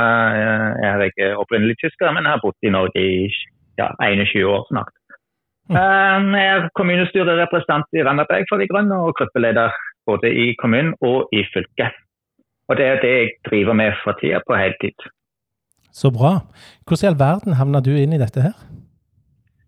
[0.79, 3.27] er jeg opprinnelig tysker, men har bodd i Norge i
[3.75, 4.95] ja, 21 år snart.
[5.75, 9.75] Eh, Jeg er kommunestyrerepresentant i Randaberg for De Grønne og gruppeleder
[10.09, 11.97] både i kommunen og i fylket.
[12.69, 15.09] Og det er det jeg driver med for tida på heltid.
[15.93, 16.39] Så bra.
[16.87, 18.55] Hvordan i all verden havna du inn i dette her?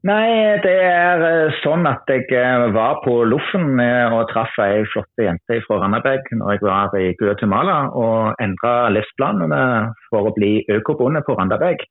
[0.07, 4.85] Nei, det er eh, sånn at jeg eh, var på Loffen eh, og traff ei
[4.93, 9.61] flott jente fra Randaberg når jeg var i Guatemala og endra livsplanene
[10.07, 11.81] for å bli økobonde på Randaberg.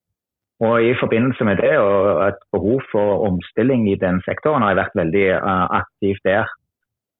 [0.64, 4.80] Og I forbindelse med det og et behov for omstilling i den sektoren har jeg
[4.84, 5.26] vært veldig
[5.82, 6.54] aktiv der.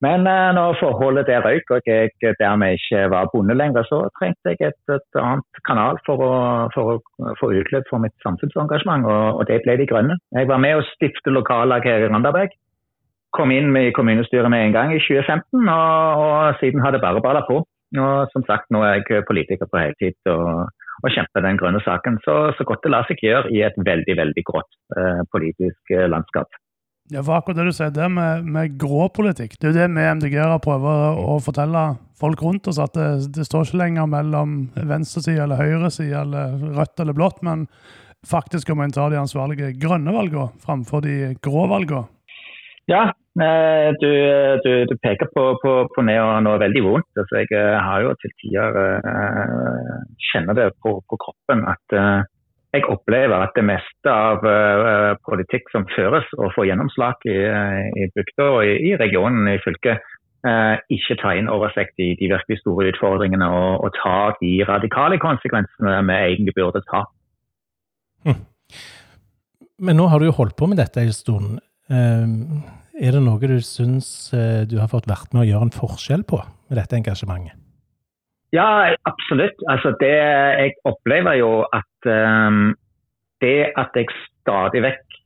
[0.05, 4.53] Men eh, når forholdet der røyk og jeg dermed ikke var bonde lenger, så trengte
[4.53, 6.33] jeg et, et annet kanal for å,
[6.75, 10.19] for å få utløp for mitt samfunnsengasjement, og, og det ble De Grønne.
[10.37, 12.53] Jeg var med å stifte lokallag her i Randaberg.
[13.33, 17.23] Kom inn i kommunestyret med en gang i 2015, og, og siden har det bare
[17.25, 17.63] balla på.
[17.97, 20.67] Og som sagt, nå er jeg politiker på heltid og,
[21.03, 24.15] og kjemper den grønne saken så, så godt det lar seg gjøre i et veldig,
[24.21, 26.51] veldig grått eh, politisk eh, landskap.
[27.13, 29.87] Ja, for akkurat det du sier, det med, med grå politikk, det er jo det
[29.95, 31.83] vi MDG-ere prøver å fortelle
[32.19, 37.03] folk rundt oss, at det, det står ikke lenger mellom venstreside eller høyreside eller rødt
[37.03, 37.63] eller blått, men
[38.27, 42.09] faktisk om en tar de ansvarlige grønne valgene framfor de grå valgene.
[42.87, 43.03] Ja,
[43.43, 44.11] eh, du,
[44.63, 47.09] du, du peker på, på, på noe, noe veldig vondt.
[47.19, 49.97] Altså, jeg eh, har jo til tider uh,
[50.29, 52.21] kjenner det på, på kroppen at eh,
[52.75, 57.83] jeg opplever at det meste av uh, politikk som føres og får gjennomslag i, eh,
[57.95, 60.03] i bygda og i, i regionen i fylket,
[60.47, 65.19] uh, ikke tar inn over seg de, virkelig store utfordringene og, og tar de radikale
[65.23, 67.05] konsekvensene vi egentlig burde ta.
[69.77, 71.61] Men nå har du jo holdt på med dette en stund.
[71.87, 72.27] Uh,
[72.97, 74.31] Er det noe du syns
[74.65, 77.66] du har fått vært med å gjøre en forskjell på med dette engasjementet?
[78.53, 79.59] Ja, absolutt.
[79.67, 80.15] Altså det,
[80.61, 82.09] jeg opplever jo at
[82.47, 82.75] um,
[83.41, 84.07] det at jeg
[84.41, 85.17] stadig vekk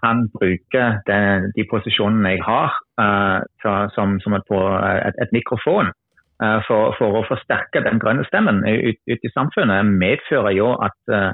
[0.00, 3.40] kan bruke den, de posisjonene jeg har uh,
[3.94, 4.52] som, som et,
[5.08, 5.90] et, et mikrofon
[6.42, 10.98] uh, for, for å forsterke den grønne stemmen ut, ut i samfunnet, medfører jo at
[11.12, 11.32] uh,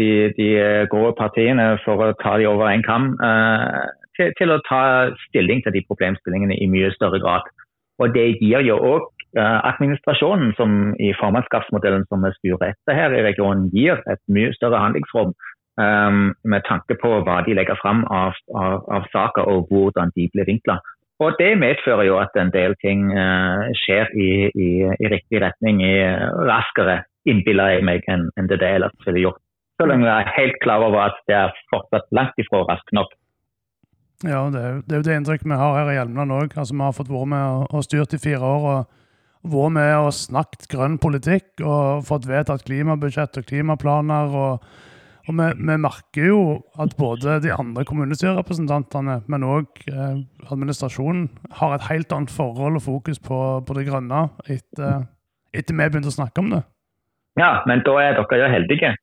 [0.00, 0.48] de, de
[0.92, 3.14] grå partiene, for å ta de over en kam,
[4.16, 4.80] til, til å ta
[5.22, 7.48] stilling til de problemstillingene i mye større grad.
[8.04, 9.06] Og det gir jo òg
[9.42, 14.80] administrasjonen, som i formannskapsmodellen som vi styrer etter her i regionen, gir et mye større
[14.80, 15.32] handlingsrom
[15.80, 20.28] um, med tanke på hva de legger fram av, av, av saker og hvordan de
[20.32, 20.78] blir vinkla.
[21.20, 24.70] Og det medfører jo at en del ting uh, skjer i, i,
[25.00, 25.94] i riktig retning i,
[26.48, 29.40] raskere, innbiller jeg meg, enn en det det ellers ville gjort.
[29.80, 33.10] Så lenge jeg er helt klar over at det er fortsatt langt ifra raskt nok.
[34.24, 36.54] Ja, det er, jo- det det inntrykket vi har her i Hjelmeland òg.
[36.56, 38.62] Altså, vi har fått vært med og styrt i fire år.
[38.72, 38.86] og
[39.52, 44.34] vært med og snakket grønn politikk og fått vedtatt klimabudsjett og klimaplaner.
[44.34, 44.66] og
[45.26, 46.40] Og vi, vi, merker jo
[46.78, 50.20] at både de andre kommunestyrerepresentantene, men òg eh,
[50.52, 51.28] administrasjonen,
[51.60, 55.08] har et helt annet forhold og fokus på, på det grønne etter,
[55.50, 56.62] etter vi begynte å snakke om det.
[57.36, 58.94] Ja, men da er dere jo heldige.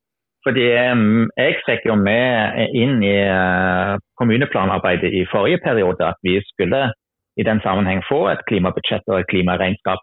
[0.43, 6.89] Fordi jeg fikk jo med inn i uh, kommuneplanarbeidet i forrige periode at vi skulle
[7.39, 10.01] i den sammenheng få et klimabudsjett og et klimaregnskap.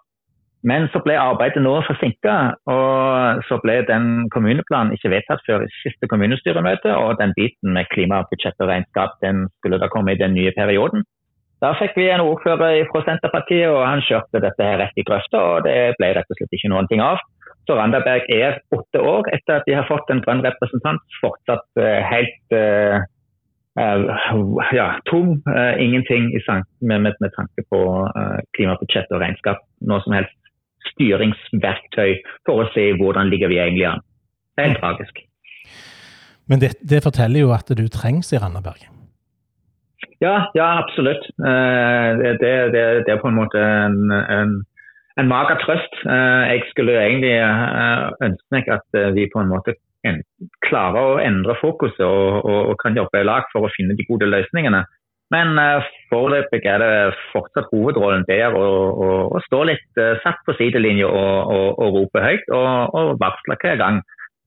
[0.67, 2.35] Men så ble arbeidet nå forsinka,
[2.69, 6.93] og så ble den kommuneplanen ikke vedtatt før i siste kommunestyremøte.
[6.93, 11.07] Og den biten med klimabudsjett og regnskap den skulle da komme i den nye perioden.
[11.61, 15.41] Da fikk vi en ordfører fra Senterpartiet, og han kjørte dette her rett i grøfta.
[15.41, 17.21] Og det ble rett og slett ikke noen ting av.
[17.69, 22.01] Så Randaberg er åtte år etter at de har fått en grønn representant, fortsatt uh,
[22.09, 22.97] helt uh,
[23.79, 25.39] uh, ja, tom.
[25.79, 26.33] ingenting
[26.81, 27.81] med, med, med, tanke på
[28.57, 29.61] klimabudsjett og regnskap.
[29.87, 30.40] Noe som helst
[30.93, 32.15] styringsverktøy
[32.49, 34.07] for å se hvordan ligger vi egentlig an.
[34.55, 35.21] Det er helt tragisk.
[36.51, 38.89] Men det, det forteller jo at du trengs i Randaberg?
[40.21, 41.25] Ja, ja absolutt.
[41.39, 44.57] Eh, det, det, det, er på en måte en, en,
[45.21, 45.95] en mager trøst.
[46.05, 49.77] Eh, jeg skulle egentlig eh, ønske meg at vi på en måte
[50.65, 54.07] klarer å endre fokuset og, og, og kan jobbe i lag for å finne de
[54.09, 54.81] gode løsningene.
[55.31, 60.57] Men uh, foreløpig er det fortsatt hovedrollen der å, å, å stå litt satt på
[60.59, 64.01] sidelinja og, og, og, rope høyt og, og varsle hver gang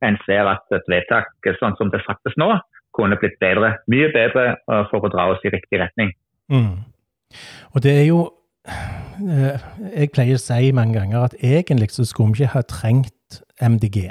[0.03, 2.49] en ser at et vedtak sånn som det fattes nå,
[2.93, 3.77] kunne blitt bedre.
[3.87, 4.57] Mye bedre
[4.91, 6.11] for å dra oss i riktig retning.
[6.51, 6.83] Mm.
[7.73, 8.23] Og det er jo
[8.73, 14.07] Jeg pleier å si mange ganger at egentlig så skulle vi ikke ha trengt MDG.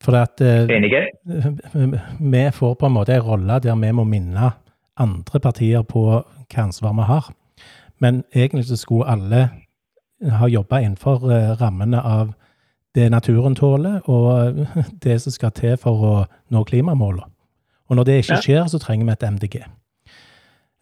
[0.00, 1.02] For at Enige?
[1.24, 4.52] vi får på en måte en rolle der vi må minne
[5.00, 7.32] andre partier på hva ansvar vi har.
[8.00, 9.48] Men egentlig så skulle alle
[10.40, 12.32] ha jobba innenfor eh, rammene av
[12.94, 14.66] det naturen tåler, og
[15.04, 16.14] det som skal til for å
[16.50, 17.28] nå klimamålene.
[17.90, 19.56] Og når det ikke skjer, så trenger vi et MDG.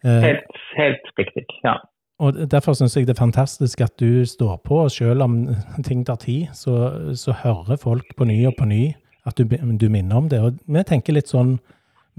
[0.05, 1.79] Eh, helt, helt riktig, ja.
[2.19, 5.39] Og Derfor syns jeg det er fantastisk at du står på, og selv om
[5.87, 8.93] ting tar tid, så, så hører folk på ny og på ny
[9.25, 9.43] at du,
[9.81, 10.39] du minner om det.
[10.39, 11.57] Og vi tenker litt sånn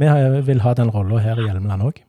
[0.01, 2.01] vi vil ha den rolla her i Hjelmeland òg.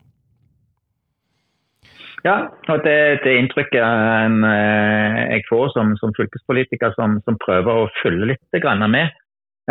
[2.23, 2.35] Ja,
[2.69, 8.29] og det, det inntrykket en, jeg får som, som fylkespolitiker som, som, prøver å følge
[8.29, 8.59] litt
[8.93, 9.09] med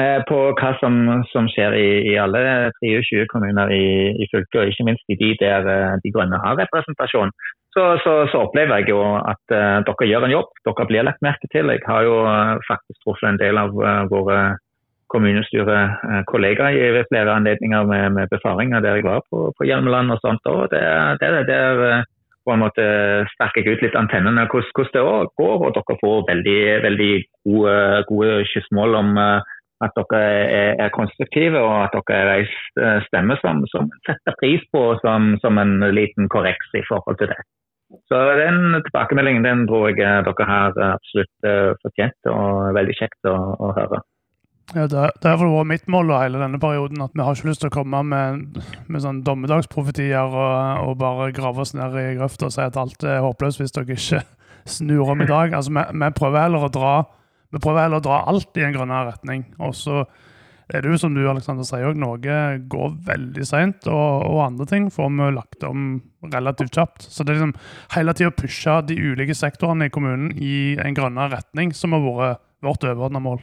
[0.00, 0.96] eh, på hva som,
[1.30, 3.85] som skjer i, i, alle 23 kommuner i,
[4.18, 7.30] i, fylket, og ikke minst i de der eh, De Grønne har representasjon,
[7.70, 9.54] så, så, så, opplever jeg jo at
[9.87, 10.50] dere gjør en jobb.
[10.66, 11.70] Dere blir lagt merke til.
[11.70, 12.16] Jeg har jo
[12.66, 13.78] faktisk truffet en del av
[14.11, 14.40] våre
[15.12, 20.18] kommunestyrekollega i ved flere anledninger med, med, befaringer der jeg var på, på Hjelmeland og
[20.24, 20.44] sånt.
[20.46, 20.82] og det,
[21.20, 22.08] det, Der eh,
[22.44, 22.84] på en måte
[23.34, 25.56] sterker jeg ut litt antennene hvordan, hvordan det går.
[25.66, 27.14] Og dere får veldig, veldig
[27.48, 27.76] gode,
[28.10, 33.36] gode kyssmål om uh, at dere er, er, konstruktive og at dere er ei stemme
[33.40, 37.40] som, som, setter pris på som, som, en liten korreks i forhold til det.
[38.08, 41.50] Så den tilbakemeldingen den tror jeg dere har absolutt
[41.82, 44.02] fortjent og veldig kjekt å, å høre.
[44.70, 47.02] Ja, det, det har vært mitt mål hele denne perioden.
[47.02, 51.33] At vi har ikke lyst til å komme med, med sånn dommedagsprofetier og, og, bare
[51.35, 54.22] grave oss ned i grøfta og si at alt er håpløst hvis dere ikke
[54.78, 55.56] snur om i dag.
[55.59, 56.94] Altså, vi, vi, prøver heller å dra
[57.50, 59.42] vi prøver heller å dra alt i en grønnere retning.
[59.59, 60.04] Og så
[60.70, 62.35] er det jo som du Alexander sier òg, noe
[62.70, 65.88] går veldig seint, og, og, andre ting får vi lagt om
[66.30, 67.09] relativt kjapt.
[67.11, 67.56] Så det er liksom
[67.96, 72.06] hele tida å pushe de ulike sektorene i kommunen i en grønnere retning som har
[72.06, 73.42] vært vårt overordna mål.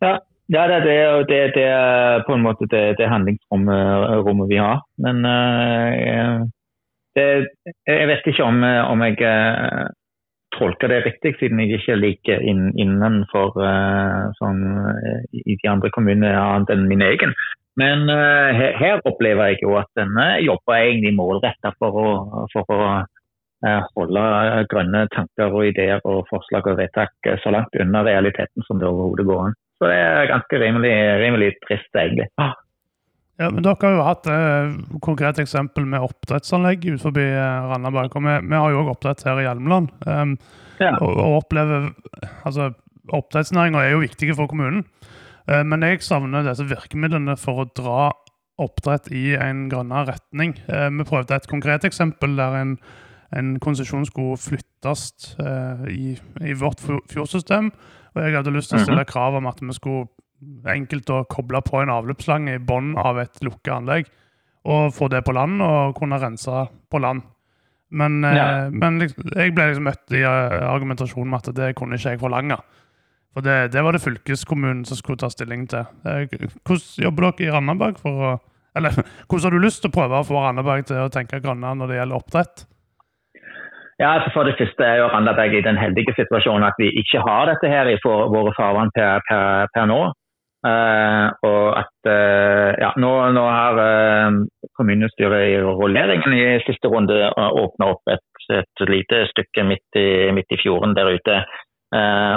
[0.00, 4.82] Ja, ja det, det, det, det, er på en måte det, handlingsrommet vi har.
[5.02, 6.46] Men uh,
[7.16, 9.86] jeg vet ikke om, om jeg uh,
[10.58, 14.62] tolker det riktig, siden jeg ikke liker inn, innenfor uh, sånn,
[15.32, 17.34] i de andre kommunene annet enn min egen.
[17.76, 22.12] Men her, her, opplever jeg jo at denne jobber egentlig målretta for å,
[22.54, 22.86] for å
[23.92, 24.22] holde
[24.70, 29.28] grønne tanker og ideer og forslag og vedtak så langt unna realiteten som det overhodet
[29.28, 29.58] går an.
[29.76, 32.28] Så det er ganske rimelig, rimelig trist, egentlig.
[32.40, 32.54] Ah.
[33.36, 38.14] Ja, men Dere har jo hatt eh, konkret eksempel med oppdrettsanlegg utenfor eh, Randaberg.
[38.16, 39.90] og vi, vi, har jo òg oppdrett her i Hjelmeland.
[40.08, 40.36] Um,
[40.80, 40.94] ja.
[40.94, 41.90] og, og opplever,
[42.48, 42.72] altså
[43.14, 44.82] Oppdrettsnæringa er jo viktig for kommunen,
[45.46, 48.08] uh, men jeg savner disse virkemidlene for å dra
[48.58, 50.56] oppdrett i en grønnere retning.
[50.70, 52.72] Uh, vi prøvde et konkret eksempel der en,
[53.36, 56.80] en konsesjon skulle flyttes uh, i, i, vårt
[57.12, 57.68] fjordsystem.
[58.16, 59.10] Og jeg hadde lyst til å stille mhm.
[59.10, 60.08] krav om at vi skulle
[60.68, 64.10] enkelt å koble på en avløpsslange i bunnen av et lukket anlegg,
[64.66, 67.22] og få det på land og kunne rense på land.
[67.88, 68.46] Men, eh, ja.
[68.72, 72.58] men jeg ble liksom møtt i eh, argumentasjonen med at det kunne ikke jeg forlange.
[73.36, 75.86] For det, det var det fylkeskommunen som skulle ta stilling til.
[76.08, 76.26] Eh,
[76.66, 78.36] Hvordan jobber dere i Randaberg for å
[78.76, 78.92] Eller
[79.28, 81.92] hvordan har du lyst til å prøve å få Randaberg til å tenke grønnere når
[81.92, 82.66] det gjelder oppdrett?
[84.02, 87.22] Ja, altså For det første er jo Randaberg i den heldige situasjonen at vi ikke
[87.24, 90.00] har dette her i for, våre farvann per, per, per nå.
[90.66, 94.38] Uh, og at uh, ja, nå, nå har uh,
[94.78, 98.24] kommunestyret i rulleringen i siste runde åpna opp et,
[98.56, 101.44] et, lite stykke midt i, midt i fjorden der ute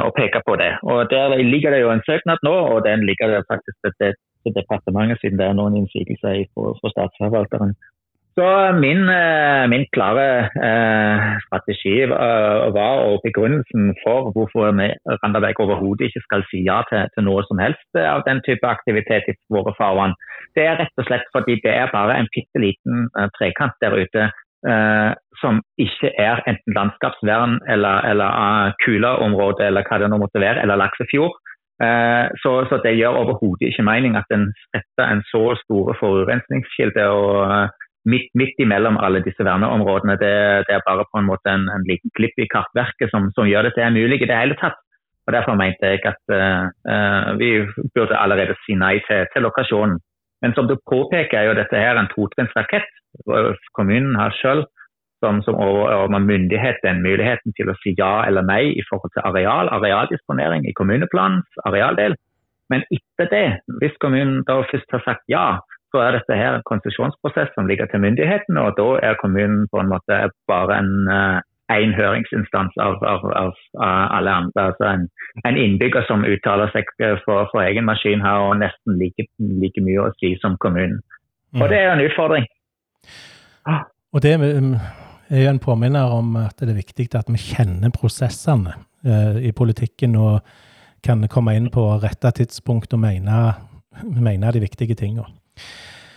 [0.05, 0.69] og peker på det.
[0.85, 4.13] Og Der ligger det jo en søknad nå, og den ligger det faktisk til,
[4.45, 7.73] til departementet siden det er noen innsigelser fra statsforvalteren.
[8.39, 8.49] Så
[8.83, 10.27] min, eh, min klare
[10.67, 14.87] eh, strategi eh, var, og begrunnelsen for hvorfor vi
[15.23, 19.27] Randaberg overhodet ikke skal si ja til, til, noe som helst av den type aktivitet
[19.27, 20.15] i våre farvann,
[20.55, 24.29] det er rett og slett fordi det er bare en bitte liten trekant der ute
[24.71, 30.43] eh, som ikke er enten landskapsvern eller, eller uh, kuleområde eller hva det nå måtte
[30.43, 31.35] være, eller laksefjord.
[31.83, 37.05] Eh, så, så, det gjør overhodet ikke mening at en retter en så store forurensningskilde
[37.07, 40.17] og midt, midt imellom alle disse verneområdene.
[40.21, 40.35] Det,
[40.67, 43.67] det, er bare på en måte en, en liten klipp i kartverket som, som, gjør
[43.67, 44.79] det til mulig i det hele tatt.
[45.27, 47.51] Og Derfor mente jeg at uh, vi
[47.93, 49.99] burde allerede si nei til, til, lokasjonen.
[50.41, 52.87] Men som du påpeker, er jo dette her en totrinnsrakett.
[53.77, 54.65] Kommunen har selv
[55.19, 59.69] som, som overordner myndigheten muligheten til å si ja eller nei i forhold til areal,
[59.75, 62.15] arealdisponering i kommuneplanens arealdel.
[62.71, 63.47] Men etter det,
[63.81, 65.59] hvis kommunen da først har sagt ja,
[65.91, 69.81] så er dette her en konsesjonsprosess som ligger til myndighetene, og da er kommunen på
[69.81, 70.19] en måte
[70.51, 70.93] bare en
[71.69, 73.53] én eh, høringsinstans av, av, av,
[74.17, 74.67] alle andre.
[74.71, 75.07] Altså en,
[75.45, 76.89] en, innbygger som uttaler seg
[77.25, 81.01] for, for, egen maskin, har nesten like, like, mye å si som kommunen.
[81.57, 82.45] Og det er en utfordring.
[83.69, 83.85] Ah.
[84.13, 88.73] Og det er jo en påminner om at det er viktig at vi kjenner prosessene
[89.05, 90.39] eh, i politikken og
[91.05, 93.35] kan komme inn på rette tidspunkt og mene,
[94.03, 95.29] mene de viktige tingene.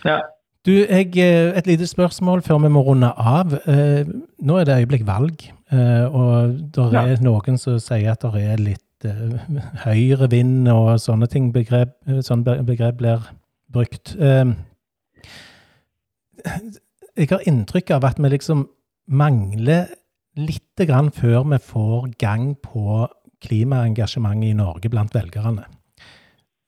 [0.05, 0.19] Ja.
[0.63, 3.51] Du, jeg, eh, et lite spørsmål før vi må runde av.
[3.67, 4.07] Eh,
[4.39, 7.17] nå er det øyeblikk valg, eh, og det er ja.
[7.19, 8.81] noen som sier at det er litt
[9.83, 11.49] høyre vind og sånne ting.
[11.51, 13.25] Begrep, sånne begrep blir
[13.67, 14.13] brukt.
[17.17, 18.63] Jeg har inntrykk av at vi liksom
[19.11, 19.91] mangler
[20.39, 23.03] lite grann før vi får gang på
[23.43, 25.67] klimaengasjementet i Norge blant velgerne.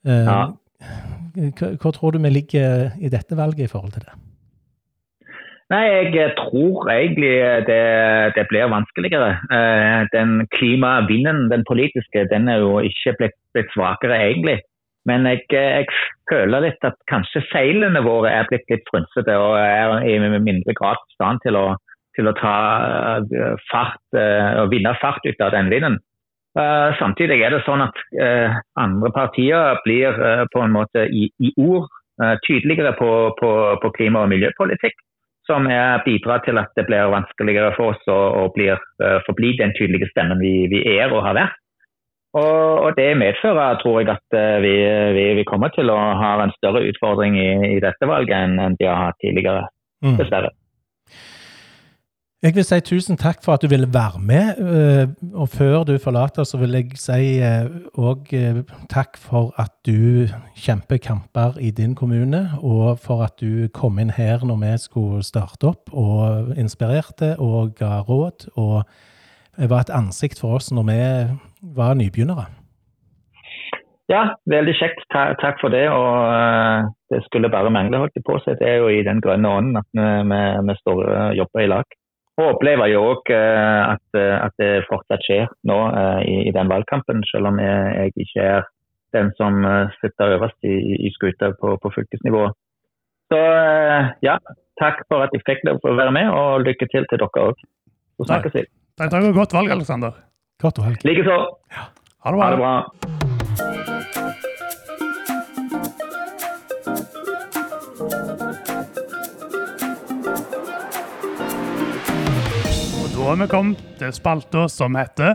[0.04, 0.52] Ja.
[1.36, 4.16] Hva, tror du vi ligger i dette valget i forhold til det?
[5.74, 7.34] Nei, Jeg tror egentlig
[7.70, 7.82] det,
[8.38, 9.32] det blir vanskeligere.
[9.58, 14.60] Eh, den klimavinden, den politiske, den er jo ikke blitt, blitt svakere, egentlig.
[15.10, 15.86] Men jeg, jeg,
[16.30, 20.98] føler litt at kanskje seilene våre er blitt litt frynsete og er i mindre grad
[20.98, 21.66] i stand til å,
[22.18, 22.56] til å ta
[23.22, 26.00] eh, fart eh, og vinne fart ut av den vinden.
[26.56, 31.28] Uh, samtidig er det sånn at uh, andre partier blir uh, på en måte i,
[31.44, 31.92] i ord
[32.48, 33.50] tydeligere på, på,
[33.82, 34.94] på, klima- og miljøpolitikk,
[35.44, 38.80] som er bidrar til at det blir vanskeligere for oss å, å blir,
[39.26, 41.60] forbli den tydelige stemmen vi, vi er og har vært.
[42.40, 42.46] Og,
[42.86, 44.74] og, Det medfører tror jeg at vi,
[45.18, 48.80] vi, vi, kommer til å ha en større utfordring i, i dette valget enn, enn
[48.80, 49.68] de har hatt tidligere,
[50.08, 50.16] mm.
[52.46, 54.60] Jeg vil si tusen takk for at du ville være med.
[54.62, 59.74] Eh, og før du forlater, så vil jeg si òg eh, eh, takk for at
[59.88, 64.76] du kjemper kamper i din kommune, og for at du kom inn her når vi
[64.84, 68.52] skulle starte opp, og inspirerte og ga råd.
[68.62, 68.86] Og
[69.58, 71.02] var et ansikt for oss når vi
[71.82, 72.46] var nybegynnere.
[74.14, 75.02] Ja, veldig kjekt.
[75.42, 75.88] Takk for det.
[75.90, 78.54] Og det skulle bare mangle, holdt jeg på å si.
[78.62, 81.72] Det er jo i den grønne ånden at vi, vi, vi står og jobber i
[81.80, 82.02] lag.
[82.36, 86.54] Og opplever jo òg eh, at, eh, at, det fortsatt skjer nå eh, i, i,
[86.56, 88.68] den valgkampen, selv om jeg, jeg, ikke er
[89.16, 89.64] den som
[90.02, 90.76] sitter øverst i,
[91.08, 92.50] i skuta på, på, fylkesnivå.
[93.32, 93.40] Så
[94.28, 94.36] ja,
[94.82, 97.64] takk for at jeg fikk lov å være med, og lykke til til dere òg.
[98.20, 98.68] Så snakkes vi.
[99.00, 100.20] Takk og godt valg, Aleksander.
[100.60, 101.00] Godt valg.
[101.08, 101.40] Likeså.
[101.72, 101.90] Ja.
[102.28, 102.48] Ha det bra.
[102.50, 103.95] Ha det bra.
[113.26, 115.32] Da er vi kommet til spalta som heter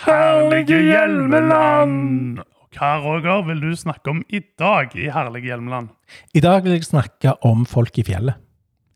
[0.00, 2.40] Herlige Hjelmeland.
[2.74, 5.92] Hva Roger, vil du snakke om i dag i Herlige Hjelmeland?
[6.34, 8.40] I dag vil jeg snakke om folk i fjellet.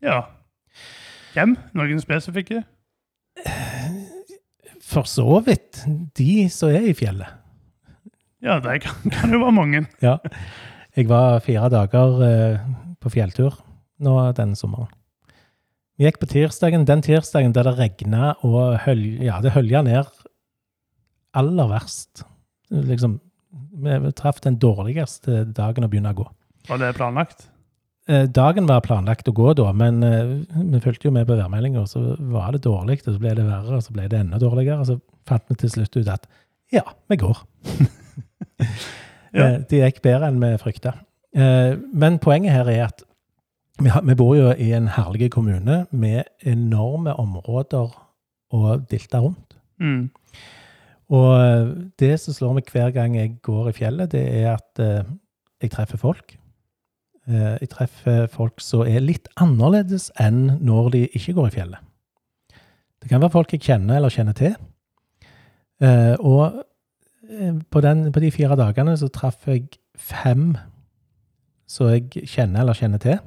[0.03, 0.24] Ja.
[1.36, 1.55] Hvem?
[1.78, 2.64] Noen spesifikke?
[4.90, 5.84] For så vidt
[6.18, 7.30] de som er i fjellet.
[8.43, 9.84] Ja, det kan, kan jo være mange.
[10.03, 10.16] ja.
[10.99, 12.66] Jeg var fire dager eh,
[12.99, 13.55] på fjelltur
[14.03, 14.90] nå denne sommeren.
[15.99, 20.09] Vi gikk på tirsdagen, den tirsdagen der det regna og høl, ja, det hølja ned
[21.36, 22.24] aller verst.
[22.72, 23.18] liksom
[23.82, 26.26] Vi traff den dårligste dagen å begynne å gå.
[26.68, 27.49] Var det planlagt?
[28.09, 30.32] Eh, dagen var planlagt å gå da, men eh,
[30.72, 33.45] vi fulgte jo med på værmeldinga, og så var det dårlig, og så ble det
[33.47, 34.80] verre, og så ble det enda dårligere.
[34.82, 34.97] Og så
[35.28, 36.26] fant vi til slutt ut at
[36.72, 37.43] ja, vi går.
[39.32, 39.47] Ja.
[39.47, 40.90] Eh, Det gikk bedre enn vi frykta.
[41.32, 42.99] Men poenget her er at
[43.83, 47.93] vi, har, vi bor jo i en herlig kommune med enorme områder
[48.53, 49.57] å dilte rundt.
[49.83, 50.11] Mm.
[51.12, 55.05] Og det som slår meg hver gang jeg går i fjellet, det er at eh,
[55.62, 56.37] jeg treffer folk.
[57.28, 61.89] Eh, jeg treffer folk som er litt annerledes enn når de ikke går i fjellet.
[63.03, 64.55] Det kan være folk jeg kjenner eller kjenner til.
[65.83, 66.62] Eh, og
[67.28, 69.66] eh, på, den, på de fire dagene så traff jeg
[69.99, 70.53] fem
[71.68, 73.18] som jeg kjenner eller kjenner til.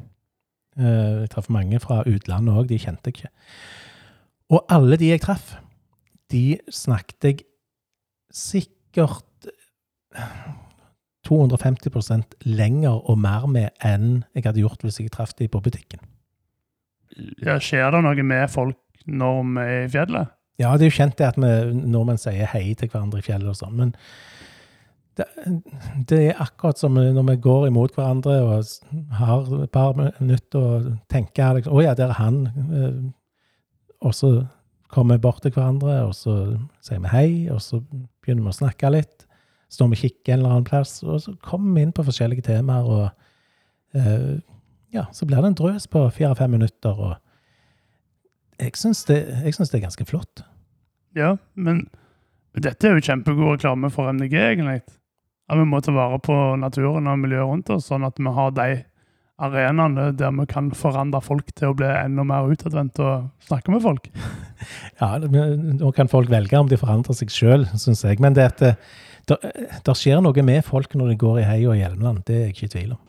[0.80, 3.32] Eh, jeg traff mange fra utlandet òg, de kjente jeg ikke.
[4.56, 5.56] Og alle de jeg traff,
[6.32, 7.46] de snakket jeg
[8.36, 9.48] sikkert
[11.26, 16.02] 250% lenger og mer med enn jeg hadde gjort hvis jeg traff de på butikken.
[17.42, 20.34] Ja, skjer det noe med folk når vi er i fjellet?
[20.60, 21.52] Ja, det er jo kjent det at vi
[21.84, 23.96] nordmenn sier hei til hverandre i fjellet og sånn, men
[25.18, 25.26] det,
[26.10, 30.90] det er akkurat som når vi går imot hverandre og har et par minutter og
[31.12, 33.00] tenker liksom, 'Å ja, der er han', eh,
[34.02, 34.48] og så
[34.90, 37.82] kommer vi bort til hverandre, og så sier vi hei, og så
[38.24, 39.26] begynner vi å snakke litt.
[39.70, 42.46] Står vi og kikker en eller annen plass, og så kommer vi inn på forskjellige
[42.48, 43.10] temaer, og
[43.98, 44.40] eh,
[44.94, 47.16] ja, så blir det en drøs på fire-fem minutter, og
[48.60, 50.46] jeg syns det, det er ganske flott.
[51.16, 51.88] Ja, men
[52.56, 54.80] dette er jo kjempegod reklame for MDG, egentlig.
[55.46, 58.54] At vi må ta vare på naturen og miljøet rundt oss, sånn at vi har
[58.58, 58.70] de
[59.46, 63.84] arenaene der vi kan forandre folk til å bli enda mer utadvendt og snakke med
[63.86, 64.10] folk.
[65.02, 68.22] Ja, Nå kan folk velge om de forandrer seg sjøl, syns jeg.
[68.24, 68.72] Men det at det,
[69.28, 69.38] det,
[69.86, 72.56] det skjer noe med folk når de går i hei og Hjelmeland, det er jeg
[72.56, 73.02] ikke i tvil om.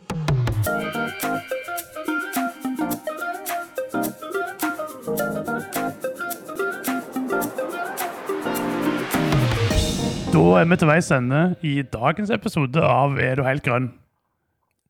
[10.37, 13.87] Da er vi til veis ende i dagens episode av Er du helt grønn?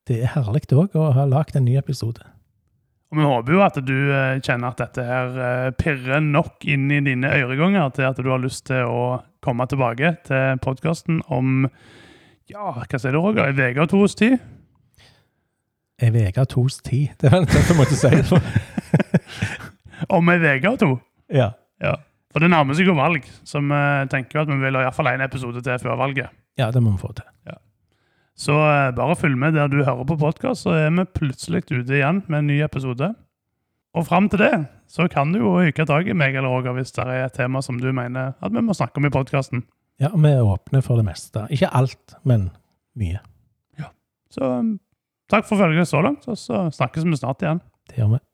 [0.06, 2.24] Det er herlig òg å ha lagd en ny episode.
[3.12, 6.88] Og vi håper jo at du eh, kjenner at dette her eh, pirrer nok inn
[6.90, 9.04] i dine øreganger til at du har lyst til å
[9.46, 11.68] komme tilbake til podkasten om
[12.50, 13.46] ja, hva sier du, Roger?
[13.46, 14.32] En uke og to hos ti?
[16.02, 17.04] Ei uke og hos ti?
[17.22, 18.10] Det var en du måtte si.
[20.18, 20.92] Om en uke og to?
[21.30, 21.52] Ja.
[21.78, 22.00] Ja.
[22.36, 23.76] For det nærmer seg jo valg, så vi
[24.12, 26.28] tenker at vi vil ha iallfall én episode til før valget.
[26.60, 27.24] ja, det må vi få til.
[28.36, 31.94] Så eh, bare følg med der du hører på podkast, så er vi plutselig ute
[31.96, 33.08] igjen med en ny episode.
[33.96, 36.92] Og fram til det så kan du jo hykke tak i meg eller Roger hvis
[36.92, 39.64] det er et tema som du mener at vi må snakke om i podkasten.
[39.96, 41.46] Ja, og vi er åpne for det meste.
[41.48, 42.50] Ikke alt, men
[43.00, 43.22] mye.
[43.80, 43.88] Ja.
[44.28, 44.74] Så um,
[45.32, 47.64] takk for følget så langt, og så snakkes vi snart igjen.
[47.88, 48.25] Det gjør vi.